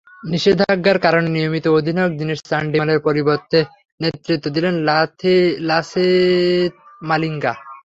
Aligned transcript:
নিষেধাজ্ঞার 0.23 0.97
কারণে 1.05 1.27
নিয়মিত 1.35 1.65
অধিনায়ক 1.77 2.13
দিনেশ 2.19 2.39
চান্ডিমালের 2.49 2.99
পরিবর্তে 3.07 3.59
নেতৃত্ব 3.99 4.45
দিলেন 4.55 4.75
লাসিথ 5.69 6.73
মালিঙ্গা। 7.03 7.53